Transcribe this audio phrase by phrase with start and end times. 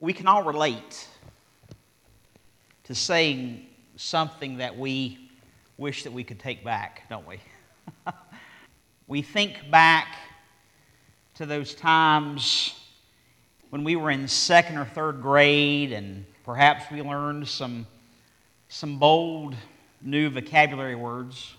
[0.00, 1.08] we can all relate
[2.84, 5.18] to saying something that we
[5.76, 7.38] wish that we could take back, don't we?
[9.08, 10.16] we think back
[11.34, 12.74] to those times
[13.70, 17.86] when we were in second or third grade and perhaps we learned some,
[18.68, 19.56] some bold
[20.00, 21.54] new vocabulary words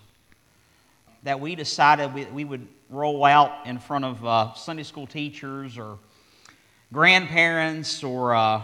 [1.24, 5.78] that we decided we, we would roll out in front of uh, Sunday school teachers
[5.78, 5.98] or
[6.92, 8.62] grandparents or uh,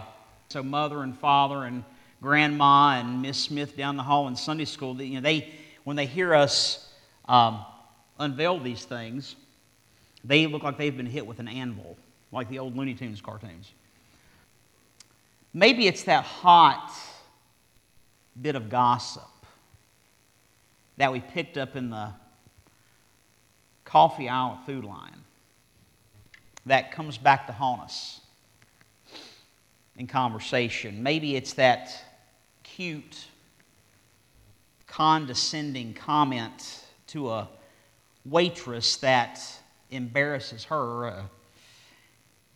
[0.48, 1.84] so mother and father and
[2.20, 5.00] grandma and Miss Smith down the hall in Sunday school.
[5.00, 5.52] You know, they
[5.84, 6.92] when they hear us
[7.26, 7.64] um,
[8.18, 9.36] unveil these things,
[10.24, 11.96] they look like they've been hit with an anvil,
[12.32, 13.72] like the old Looney Tunes cartoons.
[15.54, 16.92] Maybe it's that hot
[18.40, 19.22] bit of gossip
[20.96, 22.10] that we picked up in the
[23.84, 25.22] coffee aisle food line
[26.66, 28.20] that comes back to haunt us
[29.96, 31.02] in conversation.
[31.02, 31.90] Maybe it's that
[32.62, 33.26] cute,
[34.86, 37.48] condescending comment to a
[38.24, 39.40] waitress that
[39.90, 41.22] embarrasses her uh,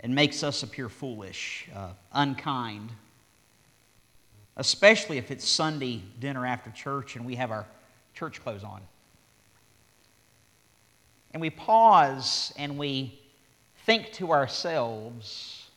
[0.00, 2.90] and makes us appear foolish, uh, unkind,
[4.56, 7.66] especially if it's Sunday dinner after church and we have our
[8.14, 8.80] church clothes on.
[11.32, 13.19] And we pause and we
[13.90, 15.68] think to ourselves,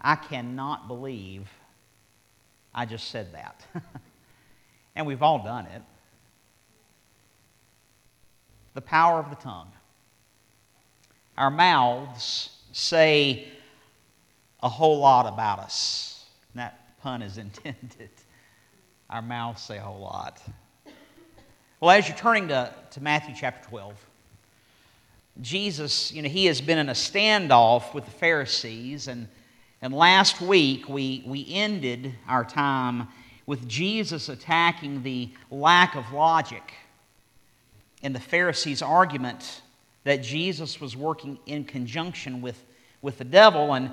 [0.00, 1.48] I cannot believe
[2.72, 3.66] I just said that.
[4.94, 5.82] and we've all done it.
[8.74, 9.72] The power of the tongue.
[11.36, 13.48] Our mouths say
[14.62, 16.24] a whole lot about us.
[16.52, 18.10] And that pun is intended.
[19.10, 20.40] Our mouths say a whole lot.
[21.80, 24.05] Well, as you're turning to, to Matthew chapter 12,
[25.40, 29.08] Jesus, you know, he has been in a standoff with the Pharisees.
[29.08, 29.28] And,
[29.82, 33.08] and last week, we, we ended our time
[33.44, 36.74] with Jesus attacking the lack of logic
[38.02, 39.62] in the Pharisees' argument
[40.04, 42.62] that Jesus was working in conjunction with,
[43.02, 43.74] with the devil.
[43.74, 43.90] And,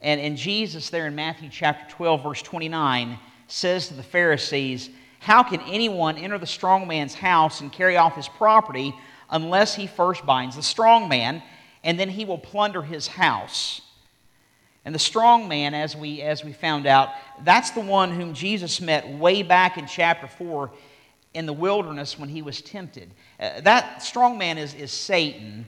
[0.00, 5.42] and, and Jesus, there in Matthew chapter 12, verse 29, says to the Pharisees, How
[5.42, 8.94] can anyone enter the strong man's house and carry off his property
[9.30, 11.42] unless he first binds the strong man,
[11.84, 13.80] and then he will plunder his house.
[14.84, 17.10] And the strong man, as we, as we found out,
[17.42, 20.70] that's the one whom Jesus met way back in chapter 4
[21.34, 23.10] in the wilderness when he was tempted.
[23.38, 25.66] Uh, that strong man is, is Satan.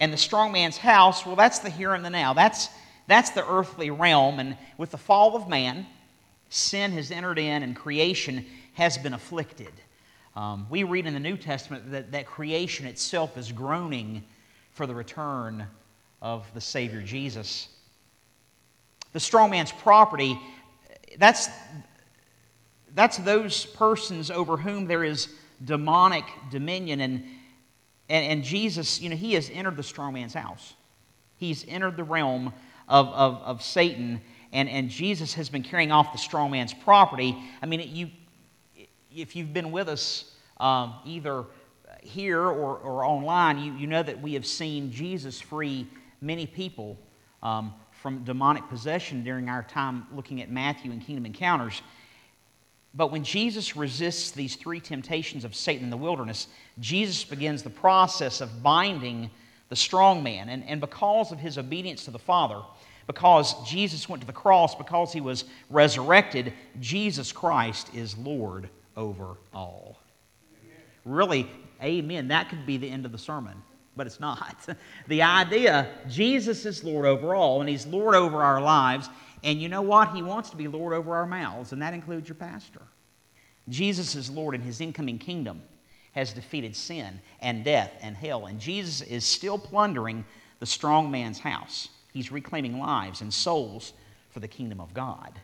[0.00, 2.34] And the strong man's house, well, that's the here and the now.
[2.34, 2.68] That's,
[3.06, 4.38] that's the earthly realm.
[4.38, 5.86] And with the fall of man,
[6.48, 8.44] sin has entered in and creation
[8.74, 9.72] has been afflicted.
[10.36, 14.22] Um, we read in the New Testament that, that creation itself is groaning
[14.70, 15.66] for the return
[16.22, 17.68] of the Savior Jesus.
[19.12, 20.38] The strong man's property,
[21.18, 21.48] that's,
[22.94, 25.28] that's those persons over whom there is
[25.64, 27.00] demonic dominion.
[27.00, 27.24] And,
[28.08, 30.74] and, and Jesus, you know, he has entered the strong man's house.
[31.36, 32.52] He's entered the realm
[32.88, 34.20] of, of, of Satan,
[34.52, 37.36] and, and Jesus has been carrying off the strong man's property.
[37.62, 38.10] I mean, you,
[39.14, 41.44] if you've been with us um, either
[42.00, 45.86] here or, or online, you, you know that we have seen Jesus free
[46.20, 46.98] many people
[47.42, 51.82] um, from demonic possession during our time looking at Matthew and Kingdom Encounters.
[52.94, 56.48] But when Jesus resists these three temptations of Satan in the wilderness,
[56.80, 59.30] Jesus begins the process of binding
[59.68, 60.48] the strong man.
[60.48, 62.60] And, and because of his obedience to the Father,
[63.06, 69.36] because Jesus went to the cross, because he was resurrected, Jesus Christ is Lord over
[69.54, 70.00] all.
[71.04, 71.48] Really,
[71.82, 73.62] amen, that could be the end of the sermon,
[73.96, 74.68] but it's not.
[75.08, 79.08] the idea, Jesus is Lord over all, and He's Lord over our lives.
[79.44, 80.14] And you know what?
[80.14, 82.82] He wants to be Lord over our mouths, and that includes your pastor.
[83.68, 85.62] Jesus is Lord and His incoming kingdom
[86.12, 90.24] has defeated sin and death and hell, and Jesus is still plundering
[90.58, 91.88] the strong man's house.
[92.12, 93.92] He's reclaiming lives and souls
[94.30, 95.38] for the kingdom of God.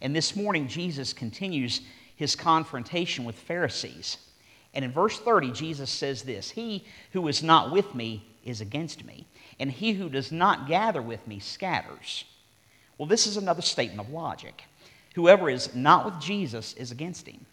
[0.00, 1.82] And this morning, Jesus continues
[2.16, 4.16] his confrontation with Pharisees.
[4.74, 9.04] And in verse 30, Jesus says this He who is not with me is against
[9.04, 9.26] me,
[9.60, 12.24] and he who does not gather with me scatters.
[12.98, 14.64] Well, this is another statement of logic.
[15.14, 17.44] Whoever is not with Jesus is against him.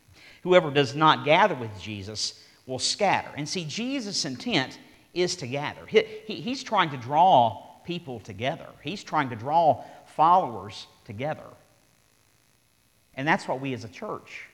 [0.44, 3.30] Whoever does not gather with Jesus will scatter.
[3.36, 4.78] And see, Jesus' intent
[5.14, 5.86] is to gather.
[5.86, 9.84] He, he, he's trying to draw people together, he's trying to draw
[10.16, 11.44] followers together.
[13.16, 14.48] And that's what we as a church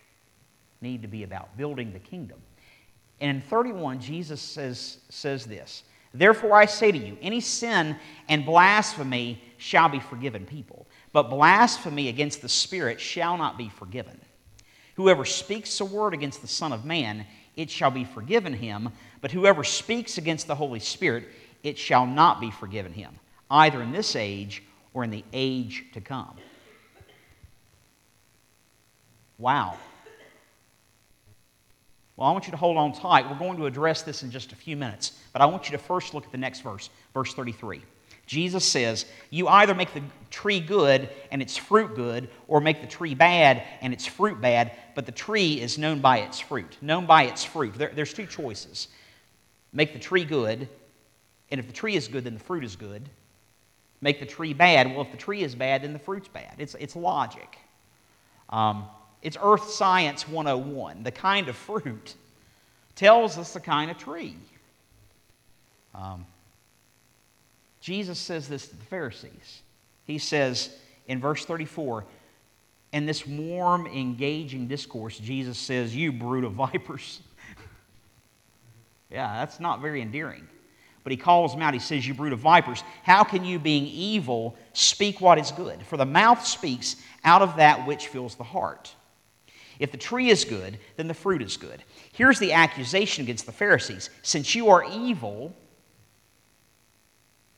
[0.82, 2.40] need to be about building the kingdom.
[3.22, 5.84] And in 31, Jesus says, says this
[6.14, 7.96] Therefore I say to you, any sin
[8.28, 14.20] and blasphemy shall be forgiven people, but blasphemy against the Spirit shall not be forgiven.
[14.96, 18.90] Whoever speaks a word against the Son of Man, it shall be forgiven him,
[19.22, 21.26] but whoever speaks against the Holy Spirit,
[21.64, 23.20] it shall not be forgiven him,
[23.52, 26.36] either in this age or in the age to come.
[29.38, 29.78] Wow.
[32.20, 33.30] Well, I want you to hold on tight.
[33.30, 35.82] We're going to address this in just a few minutes, but I want you to
[35.82, 37.82] first look at the next verse, verse 33.
[38.26, 42.88] Jesus says, You either make the tree good and its fruit good, or make the
[42.88, 46.78] tree bad and its fruit bad, but the tree is known by its fruit.
[46.82, 47.76] Known by its fruit.
[47.76, 48.90] There, there's two choices
[49.72, 50.68] make the tree good,
[51.52, 53.08] and if the tree is good, then the fruit is good.
[54.02, 54.92] Make the tree bad.
[54.92, 56.56] Well, if the tree is bad, then the fruit's bad.
[56.58, 57.60] It's, it's logic.
[58.50, 58.88] Um,
[59.22, 61.04] it's Earth Science 101.
[61.04, 62.16] The kind of fruit
[62.96, 64.36] tells us the kind of tree.
[65.94, 66.26] Um,
[67.82, 69.62] Jesus says this to the Pharisees.
[70.06, 70.76] He says
[71.08, 72.06] in verse 34,
[72.92, 77.22] in this warm, engaging discourse, Jesus says, You brood of vipers.
[79.12, 80.48] yeah, that's not very endearing.
[81.04, 81.74] But he calls them out.
[81.74, 85.86] He says, You brood of vipers, how can you, being evil, speak what is good?
[85.86, 88.94] For the mouth speaks out of that which fills the heart.
[89.80, 91.82] If the tree is good, then the fruit is good.
[92.12, 95.56] Here's the accusation against the Pharisees Since you are evil,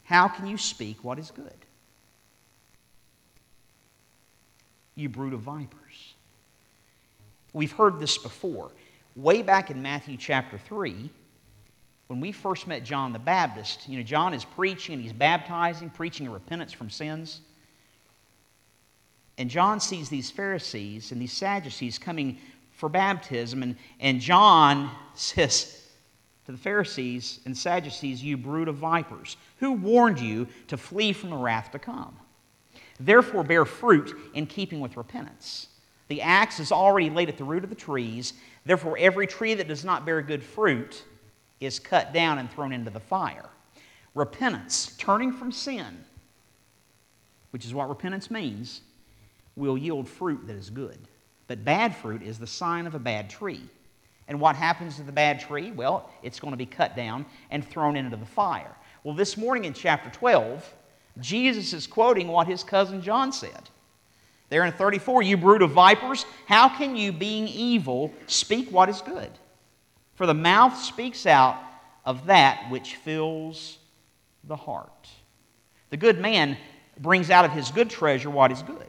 [0.03, 1.53] how can you speak what is good?
[4.95, 6.13] You brood of vipers.
[7.53, 8.71] We've heard this before.
[9.15, 11.09] Way back in Matthew chapter 3,
[12.07, 15.89] when we first met John the Baptist, you know, John is preaching and he's baptizing,
[15.89, 17.41] preaching repentance from sins.
[19.41, 22.37] And John sees these Pharisees and these Sadducees coming
[22.73, 23.63] for baptism.
[23.63, 25.81] And, and John says
[26.45, 31.31] to the Pharisees and Sadducees, You brood of vipers, who warned you to flee from
[31.31, 32.15] the wrath to come?
[32.99, 35.69] Therefore, bear fruit in keeping with repentance.
[36.07, 38.33] The axe is already laid at the root of the trees.
[38.63, 41.03] Therefore, every tree that does not bear good fruit
[41.59, 43.49] is cut down and thrown into the fire.
[44.13, 46.05] Repentance, turning from sin,
[47.49, 48.81] which is what repentance means,
[49.55, 50.97] will yield fruit that is good.
[51.47, 53.61] But bad fruit is the sign of a bad tree.
[54.27, 55.71] And what happens to the bad tree?
[55.71, 58.73] Well, it's going to be cut down and thrown into the fire.
[59.03, 60.73] Well, this morning in chapter 12,
[61.19, 63.69] Jesus is quoting what his cousin John said.
[64.49, 69.01] There in 34, you brood of vipers, how can you, being evil, speak what is
[69.01, 69.31] good?
[70.15, 71.57] For the mouth speaks out
[72.05, 73.77] of that which fills
[74.43, 75.09] the heart.
[75.89, 76.57] The good man
[76.99, 78.87] brings out of his good treasure what is good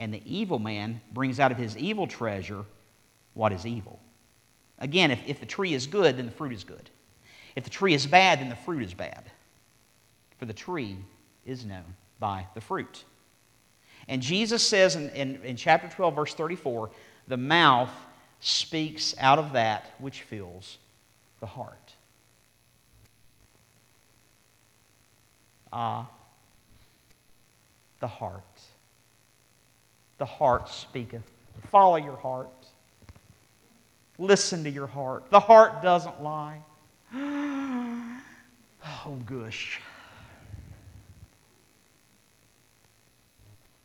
[0.00, 2.64] and the evil man brings out of his evil treasure
[3.34, 4.00] what is evil.
[4.78, 6.88] Again, if, if the tree is good, then the fruit is good.
[7.54, 9.30] If the tree is bad, then the fruit is bad.
[10.38, 10.96] For the tree
[11.44, 11.84] is known
[12.18, 13.04] by the fruit.
[14.08, 16.90] And Jesus says in, in, in chapter 12, verse 34,
[17.28, 17.90] the mouth
[18.40, 20.78] speaks out of that which fills
[21.40, 21.94] the heart.
[25.70, 26.08] Ah,
[28.00, 28.42] the heart
[30.20, 31.24] the heart speaketh.
[31.72, 32.50] Follow your heart.
[34.18, 35.30] Listen to your heart.
[35.30, 36.60] The heart doesn't lie.
[37.14, 38.20] oh,
[39.24, 39.80] gosh.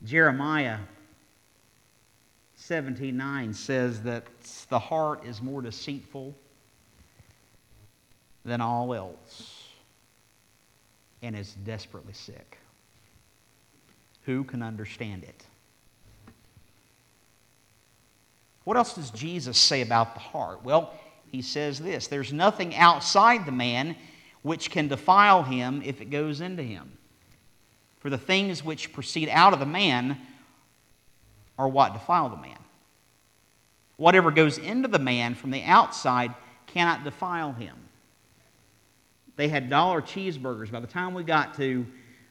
[0.03, 0.79] Jeremiah
[2.59, 4.25] 17:9 says that
[4.69, 6.35] the heart is more deceitful
[8.43, 9.69] than all else
[11.21, 12.57] and is desperately sick.
[14.25, 15.45] Who can understand it?
[18.65, 20.63] What else does Jesus say about the heart?
[20.63, 20.93] Well,
[21.31, 23.95] he says this there's nothing outside the man
[24.41, 26.97] which can defile him if it goes into him.
[27.99, 30.17] For the things which proceed out of the man
[31.57, 32.57] are what defile the man.
[33.97, 36.33] Whatever goes into the man from the outside
[36.67, 37.75] cannot defile him.
[39.35, 40.71] They had dollar cheeseburgers.
[40.71, 41.85] By the time we got to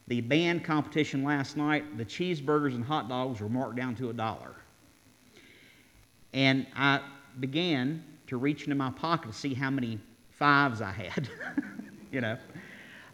[0.09, 4.13] the band competition last night, the cheeseburgers and hot dogs were marked down to a
[4.13, 4.55] dollar.
[6.35, 7.01] And I
[7.39, 10.01] began to reach into my pocket to see how many
[10.31, 11.29] fives I had,
[12.13, 12.37] you know.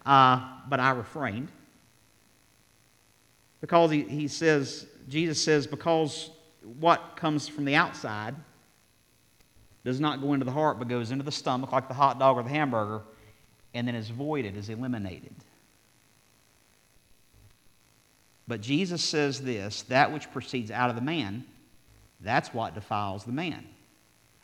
[0.05, 1.49] Uh, but I refrained.
[3.61, 6.31] Because he, he says, Jesus says, because
[6.81, 8.35] what comes from the outside
[9.85, 12.37] does not go into the heart but goes into the stomach like the hot dog
[12.37, 13.03] or the hamburger
[13.75, 15.35] and then is voided, is eliminated.
[18.49, 21.45] But Jesus says this that which proceeds out of the man
[22.21, 23.67] that's what defiles the man.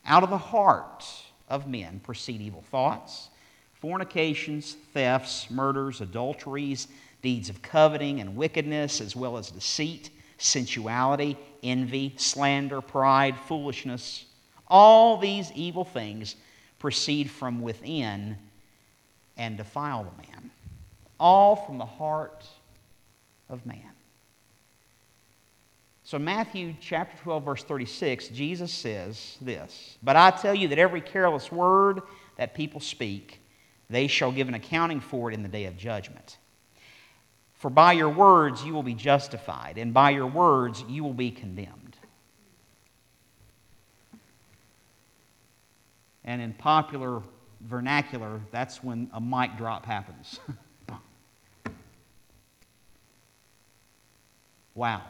[0.05, 1.05] Out of the heart
[1.49, 3.29] of men proceed evil thoughts,
[3.75, 6.89] fornications, thefts, murders, adulteries,
[7.23, 14.27] deeds of coveting and wickedness, as well as deceit, sensuality, envy, slander, pride, foolishness.
[14.69, 16.37] All these evil things
[16.79, 18.37] proceed from within
[19.37, 20.51] and defile the man.
[21.19, 22.47] All from the heart
[23.49, 23.96] of man.
[26.07, 31.01] So, Matthew chapter 12, verse 36, Jesus says this But I tell you that every
[31.01, 32.01] careless word
[32.37, 33.41] that people speak,
[33.91, 36.39] they shall give an accounting for it in the day of judgment.
[37.55, 41.33] For by your words you will be justified, and by your words you will be
[41.33, 41.97] condemned.
[46.25, 47.21] And in popular
[47.63, 50.39] vernacular, that's when a mic drop happens.
[54.77, 55.03] wow.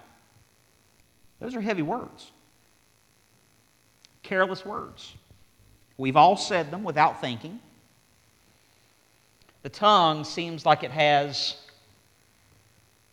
[1.40, 2.30] Those are heavy words,
[4.22, 5.14] careless words.
[5.98, 7.60] We've all said them without thinking.
[9.62, 11.56] The tongue seems like it has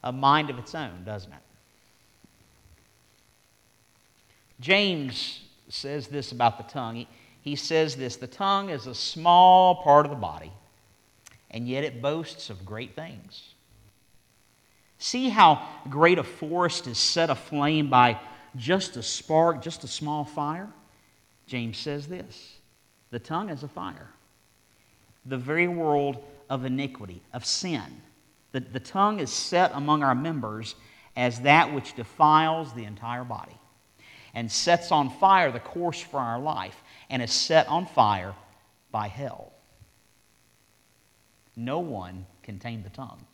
[0.03, 1.39] a mind of its own, doesn't it?
[4.59, 6.95] James says this about the tongue.
[6.95, 7.07] He,
[7.41, 10.51] he says this the tongue is a small part of the body,
[11.51, 13.52] and yet it boasts of great things.
[15.03, 18.17] See how great a forest is set aflame by
[18.55, 20.69] just a spark, just a small fire?
[21.45, 22.59] James says this
[23.11, 24.07] the tongue is a fire,
[25.25, 27.83] the very world of iniquity, of sin.
[28.53, 30.73] The, the tongue is set among our members
[31.17, 33.59] as that which defiles the entire body
[34.33, 38.33] and sets on fire the course for our life and is set on fire
[38.89, 39.51] by hell.
[41.57, 43.25] No one can tame the tongue.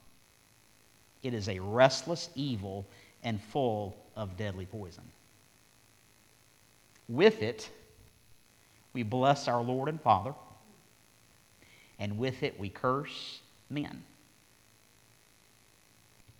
[1.23, 2.85] It is a restless evil
[3.23, 5.03] and full of deadly poison.
[7.07, 7.69] With it,
[8.93, 10.33] we bless our Lord and Father,
[11.97, 14.03] and with it, we curse men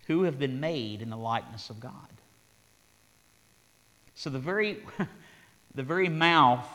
[0.07, 1.93] who have been made in the likeness of God.
[4.15, 4.79] So the very,
[5.75, 6.67] the very mouth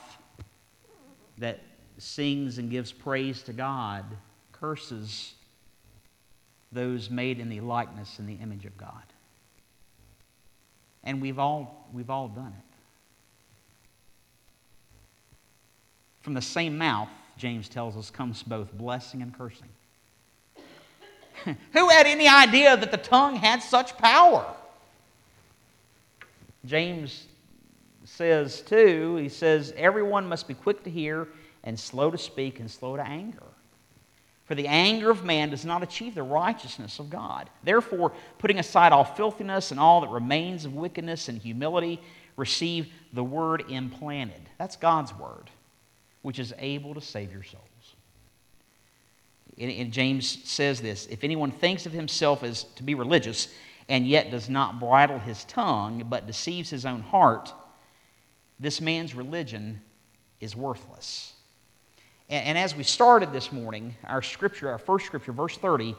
[1.39, 1.61] that
[1.99, 4.05] sings and gives praise to God
[4.53, 5.35] curses
[6.75, 9.03] those made in the likeness and the image of God.
[11.03, 12.65] And we've all, we've all done it.
[16.23, 19.69] From the same mouth, James tells us, comes both blessing and cursing.
[21.45, 24.47] Who had any idea that the tongue had such power?
[26.65, 27.27] James
[28.05, 31.29] says, too, he says, everyone must be quick to hear
[31.63, 33.43] and slow to speak and slow to anger.
[34.45, 37.49] For the anger of man does not achieve the righteousness of God.
[37.63, 42.01] Therefore, putting aside all filthiness and all that remains of wickedness and humility,
[42.37, 44.49] receive the word implanted.
[44.59, 45.51] That's God's word,
[46.23, 47.63] which is able to save your souls.
[49.57, 53.49] And James says this if anyone thinks of himself as to be religious
[53.89, 57.53] and yet does not bridle his tongue but deceives his own heart,
[58.59, 59.81] this man's religion
[60.41, 61.34] is worthless.
[62.29, 65.95] And, and as we started this morning, our scripture, our first scripture, verse 30,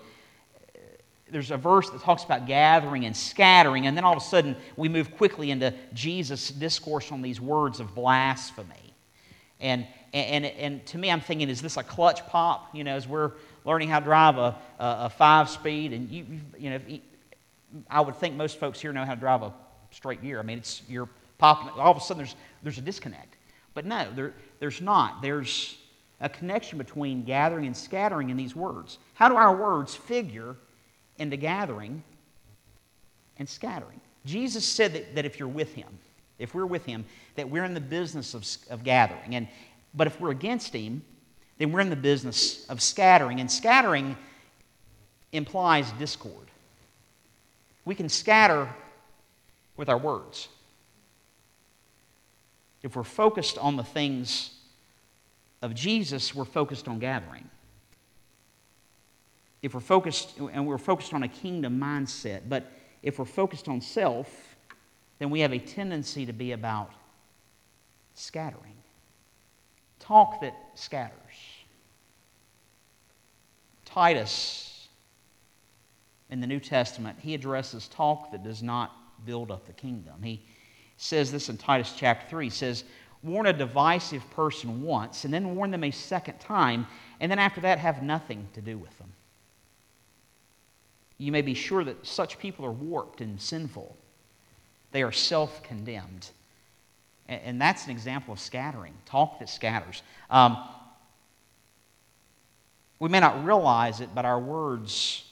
[1.29, 4.55] there's a verse that talks about gathering and scattering, and then all of a sudden
[4.77, 8.93] we move quickly into Jesus' discourse on these words of blasphemy.
[9.59, 12.75] And, and, and to me, I'm thinking, is this a clutch pop?
[12.75, 13.31] You know, as we're
[13.63, 16.25] learning how to drive a, a, five speed, and you,
[16.57, 16.79] you know,
[17.89, 19.53] I would think most folks here know how to drive a
[19.91, 20.39] straight gear.
[20.39, 21.69] I mean, it's you're popping.
[21.79, 23.35] All of a sudden, there's there's a disconnect.
[23.73, 25.21] But no, there, there's not.
[25.21, 25.77] There's
[26.21, 28.97] a connection between gathering and scattering in these words.
[29.13, 30.55] How do our words figure
[31.17, 32.03] into gathering
[33.37, 33.99] and scattering?
[34.25, 35.87] Jesus said that, that if you're with him,
[36.39, 37.05] if we're with him,
[37.35, 39.35] that we're in the business of, of gathering.
[39.35, 39.47] And,
[39.93, 41.01] but if we're against him,
[41.57, 43.39] then we're in the business of scattering.
[43.39, 44.17] And scattering
[45.31, 46.47] implies discord.
[47.85, 48.69] We can scatter
[49.77, 50.47] with our words.
[52.83, 54.54] If we're focused on the things
[55.61, 57.49] of Jesus, we're focused on gathering.
[59.61, 62.71] If we're focused, and we're focused on a kingdom mindset, but
[63.01, 64.55] if we're focused on self,
[65.19, 66.91] then we have a tendency to be about
[68.13, 68.75] scattering.
[69.99, 71.13] Talk that scatters.
[73.85, 74.87] Titus,
[76.29, 78.91] in the New Testament, he addresses talk that does not
[79.25, 80.21] build up the kingdom.
[80.21, 80.43] He
[80.97, 82.45] says this in Titus chapter 3.
[82.45, 82.83] He says,
[83.25, 86.85] warn a divisive person once, and then warn them a second time,
[87.19, 89.11] and then after that, have nothing to do with them.
[91.17, 93.95] You may be sure that such people are warped and sinful.
[94.91, 96.29] They are self condemned.
[97.27, 100.03] And that's an example of scattering, talk that scatters.
[100.29, 100.57] Um,
[102.99, 105.23] We may not realize it, but our words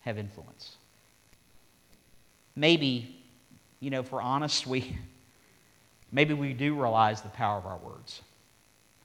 [0.00, 0.76] have influence.
[2.56, 3.22] Maybe,
[3.80, 4.96] you know, if we're honest, we
[6.14, 8.22] maybe we do realize the power of our words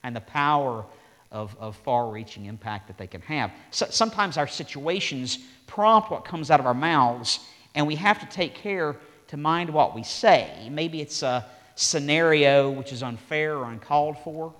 [0.02, 0.84] and the power
[1.30, 3.52] of, of far reaching impact that they can have.
[3.70, 7.40] So, sometimes our situations prompt what comes out of our mouths,
[7.74, 8.96] and we have to take care
[9.28, 10.68] to mind what we say.
[10.70, 14.52] Maybe it's a scenario which is unfair or uncalled for.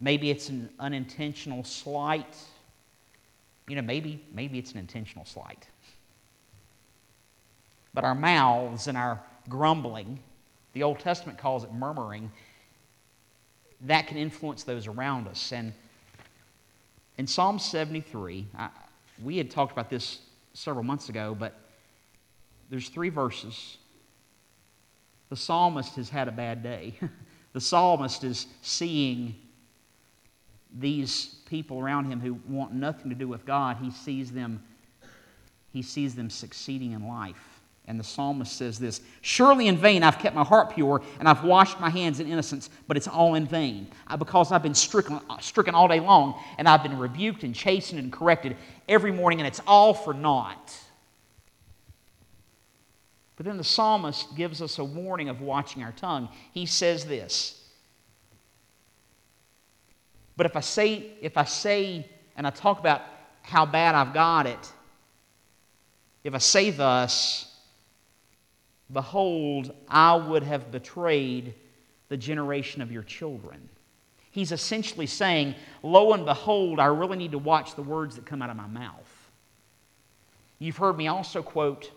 [0.00, 2.36] Maybe it's an unintentional slight.
[3.68, 5.66] You know, maybe, maybe it's an intentional slight.
[7.94, 10.18] But our mouths and our grumbling,
[10.72, 12.30] the Old Testament calls it murmuring,
[13.82, 15.52] that can influence those around us.
[15.52, 15.72] And
[17.18, 18.68] in Psalm 73, I,
[19.22, 20.20] we had talked about this
[20.54, 21.54] several months ago, but
[22.70, 23.76] there's three verses.
[25.28, 26.94] The psalmist has had a bad day.
[27.52, 29.34] the psalmist is seeing
[30.78, 33.76] these people around him who want nothing to do with God.
[33.76, 34.62] He sees them,
[35.72, 37.51] he sees them succeeding in life.
[37.88, 41.42] And the psalmist says this Surely in vain I've kept my heart pure and I've
[41.42, 45.38] washed my hands in innocence, but it's all in vain because I've been stricken, uh,
[45.38, 48.56] stricken all day long and I've been rebuked and chastened and corrected
[48.88, 50.78] every morning, and it's all for naught.
[53.36, 56.28] But then the psalmist gives us a warning of watching our tongue.
[56.52, 57.60] He says this
[60.36, 63.02] But if I say, if I say, and I talk about
[63.42, 64.72] how bad I've got it,
[66.22, 67.51] if I say thus,
[68.92, 71.54] Behold, I would have betrayed
[72.08, 73.68] the generation of your children.
[74.30, 78.42] He's essentially saying, Lo and behold, I really need to watch the words that come
[78.42, 79.30] out of my mouth.
[80.58, 81.90] You've heard me also quote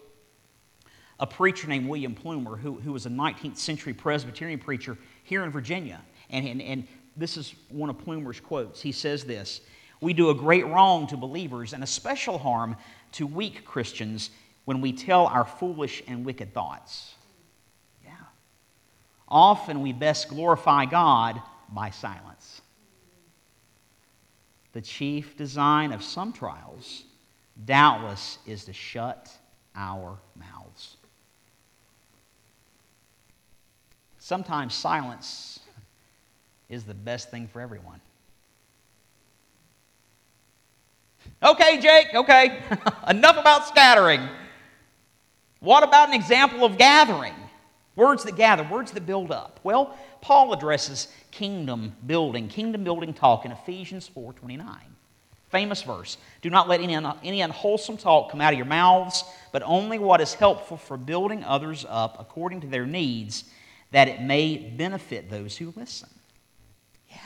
[1.19, 5.51] a preacher named William Plumer, who, who was a 19th century Presbyterian preacher here in
[5.51, 6.01] Virginia.
[6.29, 8.81] And, and, and this is one of Plumer's quotes.
[8.81, 9.61] He says this
[10.01, 12.75] We do a great wrong to believers and a special harm
[13.13, 14.29] to weak Christians
[14.65, 17.13] when we tell our foolish and wicked thoughts.
[18.03, 18.11] Yeah.
[19.27, 22.61] Often we best glorify God by silence.
[24.73, 27.03] The chief design of some trials,
[27.65, 29.31] doubtless, is to shut
[29.75, 30.97] our mouths.
[34.17, 35.59] Sometimes silence
[36.67, 38.01] is the best thing for everyone.
[41.43, 42.59] Okay, Jake, okay.
[43.07, 44.27] Enough about scattering.
[45.65, 47.33] What about an example of gathering?
[47.95, 49.59] Words that gather, words that build up.
[49.63, 54.77] Well, Paul addresses kingdom building, kingdom building talk in Ephesians 4:29.
[55.49, 56.17] Famous verse.
[56.43, 60.21] Do not let any, any unwholesome talk come out of your mouths, but only what
[60.21, 63.45] is helpful for building others up according to their needs,
[63.89, 66.09] that it may benefit those who listen.
[67.09, 67.17] Yeah.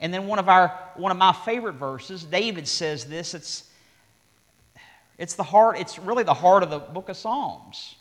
[0.00, 3.70] And then one of our one of my favorite verses, David says this, it's
[5.18, 7.96] it's the heart, it's really the heart of the book of Psalms.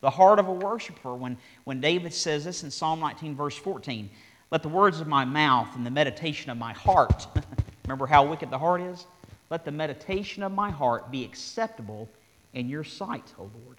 [0.00, 1.14] The heart of a worshiper.
[1.14, 4.08] When, when David says this in Psalm 19, verse 14,
[4.50, 7.26] let the words of my mouth and the meditation of my heart,
[7.84, 9.06] remember how wicked the heart is?
[9.50, 12.08] Let the meditation of my heart be acceptable
[12.54, 13.78] in your sight, O Lord,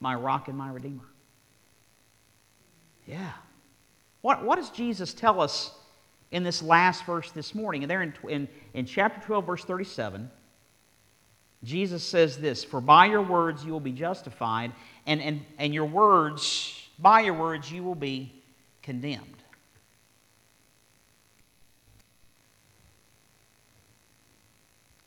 [0.00, 1.04] my rock and my redeemer.
[3.06, 3.32] Yeah.
[4.20, 5.72] What, what does Jesus tell us
[6.30, 7.82] in this last verse this morning?
[7.82, 10.30] And there in, in, in chapter 12, verse 37,
[11.62, 14.72] Jesus says this For by your words you will be justified,
[15.06, 18.42] and, and, and your words, by your words, you will be
[18.82, 19.24] condemned.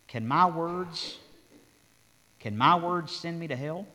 [0.08, 1.18] Can my words,
[2.40, 3.88] can my words send me to hell?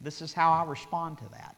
[0.00, 1.56] This is how I respond to that.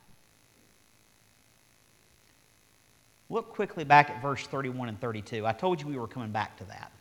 [3.32, 5.46] Look quickly back at verse 31 and 32.
[5.46, 6.92] I told you we were coming back to that.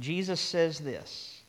[0.00, 1.40] Jesus says this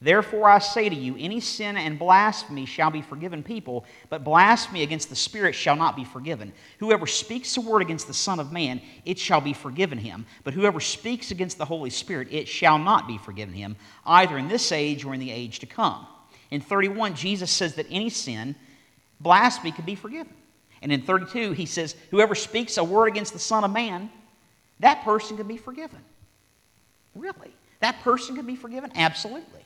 [0.00, 4.84] Therefore I say to you, any sin and blasphemy shall be forgiven people, but blasphemy
[4.84, 6.52] against the Spirit shall not be forgiven.
[6.78, 10.24] Whoever speaks a word against the Son of Man, it shall be forgiven him.
[10.44, 13.74] But whoever speaks against the Holy Spirit, it shall not be forgiven him,
[14.06, 16.06] either in this age or in the age to come.
[16.52, 18.54] In 31, Jesus says that any sin,
[19.20, 20.32] blasphemy, could be forgiven.
[20.82, 24.10] And in 32, he says, Whoever speaks a word against the Son of Man,
[24.80, 26.00] that person can be forgiven.
[27.14, 27.54] Really?
[27.80, 28.90] That person can be forgiven?
[28.94, 29.64] Absolutely.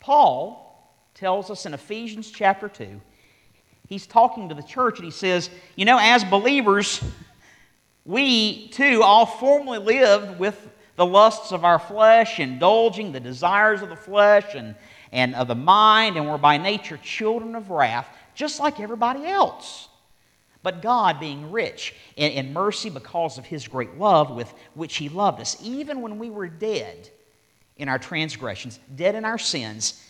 [0.00, 0.64] Paul
[1.14, 3.00] tells us in Ephesians chapter 2,
[3.88, 7.02] he's talking to the church and he says, You know, as believers,
[8.04, 13.88] we too all formerly lived with the lusts of our flesh, indulging the desires of
[13.88, 14.74] the flesh, and,
[15.12, 19.88] and of the mind, and we're by nature children of wrath, just like everybody else.
[20.62, 25.08] But God, being rich in, in mercy because of his great love with which he
[25.08, 27.10] loved us, even when we were dead
[27.76, 30.04] in our transgressions, dead in our sins,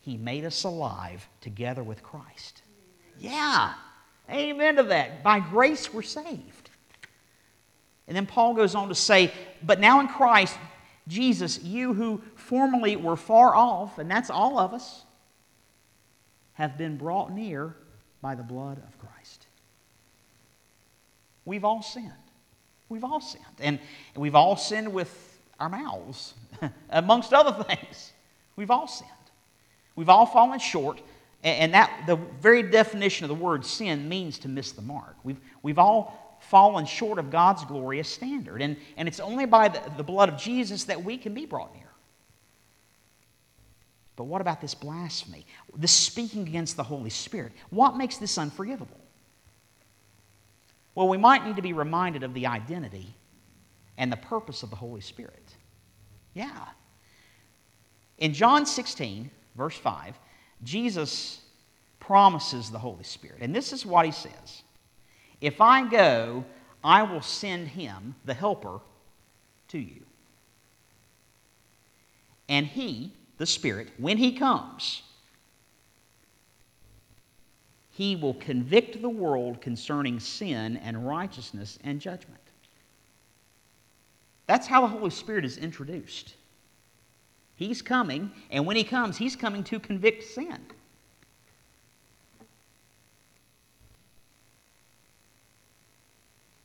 [0.00, 2.62] he made us alive together with Christ.
[3.20, 3.72] Yeah,
[4.28, 5.22] amen to that.
[5.22, 6.70] By grace we're saved.
[8.08, 9.30] And then Paul goes on to say,
[9.62, 10.58] But now in Christ,
[11.06, 15.04] Jesus, you who formerly were far off, and that's all of us,
[16.58, 17.72] have been brought near
[18.20, 19.46] by the blood of Christ.
[21.44, 22.12] We've all sinned.
[22.88, 23.44] We've all sinned.
[23.60, 23.78] And,
[24.16, 26.34] we've all sinned with our mouths,
[26.90, 28.12] amongst other things.
[28.56, 29.08] We've all sinned.
[29.94, 31.00] We've all fallen short.
[31.44, 35.14] And that the very definition of the word sin means to miss the mark.
[35.22, 38.62] We've, we've all fallen short of God's glorious standard.
[38.62, 41.72] And, and it's only by the, the blood of Jesus that we can be brought
[41.72, 41.87] near.
[44.18, 45.46] But what about this blasphemy?
[45.76, 47.52] This speaking against the Holy Spirit.
[47.70, 48.98] What makes this unforgivable?
[50.96, 53.14] Well, we might need to be reminded of the identity
[53.96, 55.54] and the purpose of the Holy Spirit.
[56.34, 56.64] Yeah.
[58.18, 60.18] In John 16, verse 5,
[60.64, 61.42] Jesus
[62.00, 63.38] promises the Holy Spirit.
[63.40, 64.64] And this is what he says
[65.40, 66.44] If I go,
[66.82, 68.80] I will send him, the Helper,
[69.68, 70.02] to you.
[72.48, 75.02] And he, the Spirit, when he comes,
[77.90, 82.40] he will convict the world concerning sin and righteousness and judgment.
[84.46, 86.34] That's how the Holy Spirit is introduced.
[87.56, 90.58] He's coming, and when he comes, he's coming to convict sin.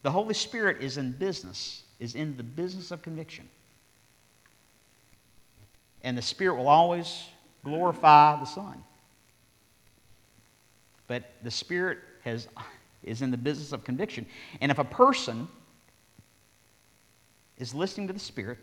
[0.03, 3.47] The Holy Spirit is in business, is in the business of conviction.
[6.03, 7.23] And the Spirit will always
[7.63, 8.83] glorify the Son.
[11.07, 12.47] But the Spirit has,
[13.03, 14.25] is in the business of conviction.
[14.61, 15.47] And if a person
[17.57, 18.59] is listening to the Spirit,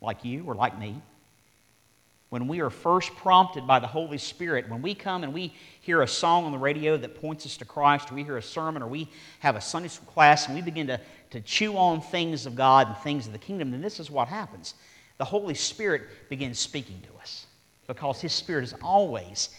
[0.00, 1.00] like you or like me,
[2.34, 6.02] when we are first prompted by the Holy Spirit, when we come and we hear
[6.02, 8.82] a song on the radio that points us to Christ, or we hear a sermon,
[8.82, 12.44] or we have a Sunday school class and we begin to, to chew on things
[12.44, 14.74] of God and things of the kingdom, then this is what happens.
[15.18, 17.46] The Holy Spirit begins speaking to us
[17.86, 19.50] because His Spirit is always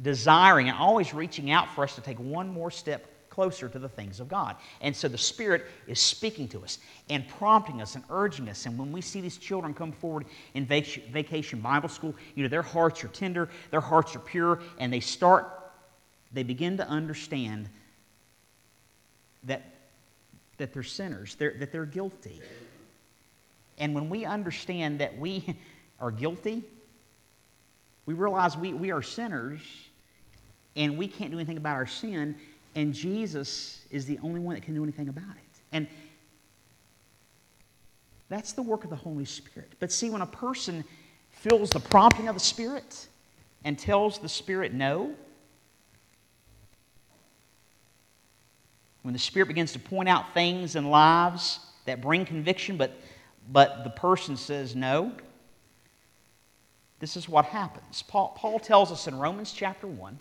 [0.00, 3.88] desiring and always reaching out for us to take one more step closer to the
[3.88, 4.56] things of God.
[4.82, 8.66] And so the Spirit is speaking to us and prompting us and urging us.
[8.66, 12.62] And when we see these children come forward in vacation Bible school, you know, their
[12.62, 15.48] hearts are tender, their hearts are pure, and they start,
[16.32, 17.70] they begin to understand
[19.44, 19.62] that,
[20.58, 22.38] that they're sinners, they're, that they're guilty.
[23.82, 25.44] And when we understand that we
[26.00, 26.62] are guilty,
[28.06, 29.60] we realize we, we are sinners
[30.76, 32.36] and we can't do anything about our sin
[32.74, 35.60] and Jesus is the only one that can do anything about it.
[35.72, 35.86] And
[38.28, 39.72] that's the work of the Holy Spirit.
[39.78, 40.84] But see, when a person
[41.30, 43.08] feels the prompting of the Spirit
[43.64, 45.12] and tells the Spirit no,
[49.02, 52.92] when the Spirit begins to point out things in lives that bring conviction, but,
[53.52, 55.12] but the person says no,
[56.98, 58.02] this is what happens.
[58.02, 60.18] Paul, Paul tells us in Romans chapter 1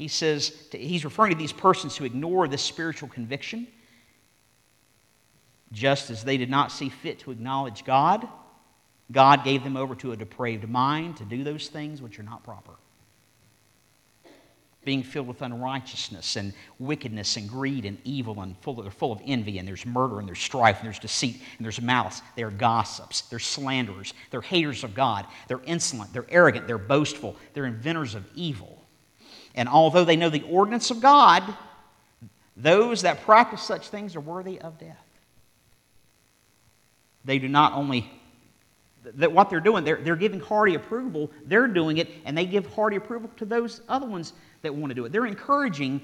[0.00, 3.66] he says, he's referring to these persons who ignore this spiritual conviction,
[5.72, 8.26] just as they did not see fit to acknowledge God.
[9.12, 12.42] God gave them over to a depraved mind to do those things which are not
[12.42, 12.72] proper.
[14.82, 19.12] Being filled with unrighteousness and wickedness and greed and evil and full of, they're full
[19.12, 22.22] of envy and there's murder and there's strife and there's deceit and there's malice.
[22.34, 23.22] They're gossips.
[23.22, 24.14] They're slanderers.
[24.30, 25.26] They're haters of God.
[25.48, 26.14] They're insolent.
[26.14, 26.66] They're arrogant.
[26.66, 27.36] They're boastful.
[27.52, 28.82] They're inventors of evil.
[29.54, 31.42] And although they know the ordinance of God,
[32.56, 35.06] those that practice such things are worthy of death.
[37.24, 38.10] They do not only,
[39.02, 42.66] that what they're doing, they're, they're giving hearty approval, they're doing it, and they give
[42.74, 44.32] hearty approval to those other ones
[44.62, 45.12] that want to do it.
[45.12, 46.02] They're encouraging,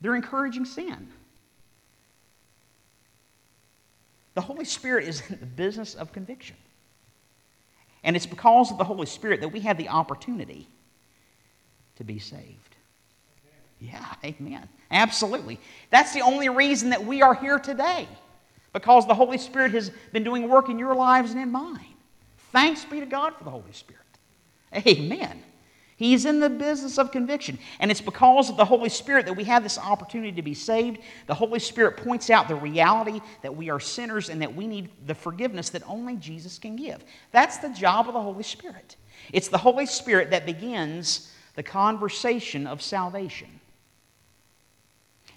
[0.00, 1.08] they're encouraging sin.
[4.34, 6.56] The Holy Spirit is in the business of conviction.
[8.04, 10.68] And it's because of the Holy Spirit that we have the opportunity
[11.96, 12.76] to be saved.
[13.80, 14.68] Yeah, amen.
[14.90, 15.58] Absolutely.
[15.90, 18.08] That's the only reason that we are here today,
[18.72, 21.95] because the Holy Spirit has been doing work in your lives and in mine.
[22.52, 24.02] Thanks be to God for the Holy Spirit.
[24.74, 25.42] Amen.
[25.96, 27.58] He's in the business of conviction.
[27.80, 30.98] And it's because of the Holy Spirit that we have this opportunity to be saved.
[31.26, 34.90] The Holy Spirit points out the reality that we are sinners and that we need
[35.06, 37.02] the forgiveness that only Jesus can give.
[37.32, 38.96] That's the job of the Holy Spirit.
[39.32, 43.48] It's the Holy Spirit that begins the conversation of salvation.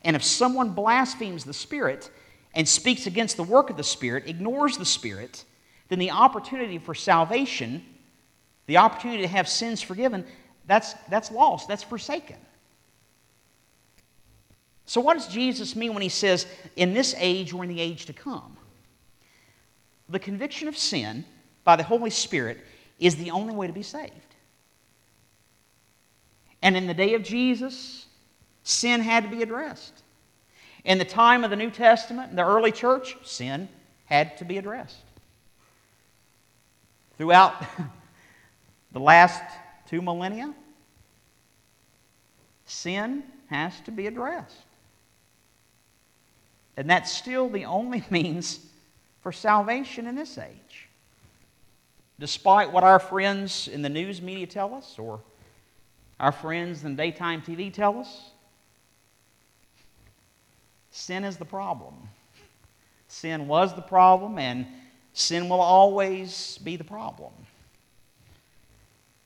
[0.03, 2.11] And if someone blasphemes the Spirit
[2.53, 5.45] and speaks against the work of the Spirit, ignores the Spirit,
[5.89, 7.83] then the opportunity for salvation,
[8.67, 10.25] the opportunity to have sins forgiven,
[10.65, 12.37] that's, that's lost, that's forsaken.
[14.85, 18.05] So, what does Jesus mean when he says, in this age or in the age
[18.05, 18.57] to come?
[20.09, 21.25] The conviction of sin
[21.63, 22.59] by the Holy Spirit
[22.99, 24.13] is the only way to be saved.
[26.61, 28.07] And in the day of Jesus,
[28.63, 30.01] sin had to be addressed.
[30.83, 33.69] In the time of the New Testament, the early church, sin
[34.05, 35.03] had to be addressed.
[37.19, 37.61] Throughout
[38.93, 39.43] the last
[39.85, 40.53] two millennia,
[42.63, 44.55] sin has to be addressed.
[46.77, 48.61] And that's still the only means
[49.21, 50.87] for salvation in this age.
[52.19, 55.19] Despite what our friends in the news media tell us, or
[56.21, 58.31] our friends in daytime TV tell us,
[60.91, 61.95] sin is the problem.
[63.09, 64.65] Sin was the problem, and
[65.13, 67.33] sin will always be the problem.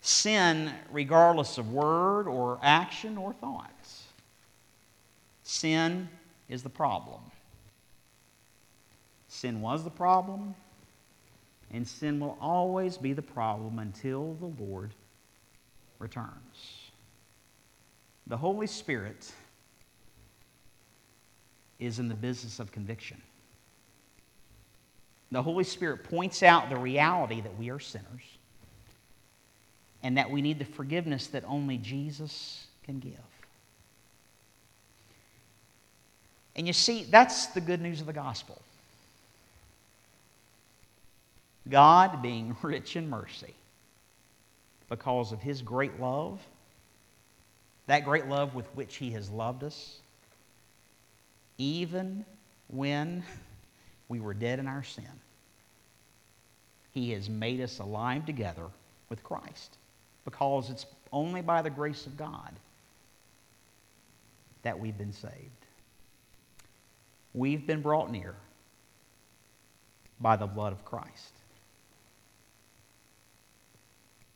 [0.01, 4.03] Sin, regardless of word or action or thoughts,
[5.43, 6.09] sin
[6.49, 7.21] is the problem.
[9.27, 10.55] Sin was the problem,
[11.71, 14.91] and sin will always be the problem until the Lord
[15.99, 16.91] returns.
[18.27, 19.31] The Holy Spirit
[21.79, 23.21] is in the business of conviction.
[25.33, 28.21] The Holy Spirit points out the reality that we are sinners
[30.03, 33.13] and that we need the forgiveness that only Jesus can give.
[36.55, 38.61] And you see, that's the good news of the gospel.
[41.67, 43.55] God being rich in mercy
[44.87, 46.39] because of his great love,
[47.87, 49.97] that great love with which he has loved us,
[51.57, 52.23] even
[52.67, 53.23] when
[54.13, 55.09] we were dead in our sin.
[56.91, 58.67] He has made us alive together
[59.09, 59.75] with Christ
[60.23, 62.51] because it's only by the grace of God
[64.61, 65.33] that we've been saved.
[67.33, 68.35] We've been brought near
[70.19, 71.33] by the blood of Christ.